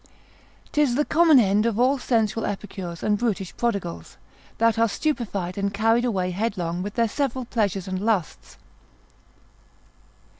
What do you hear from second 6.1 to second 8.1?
headlong with their several pleasures and